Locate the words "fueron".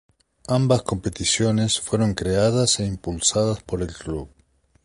1.79-2.15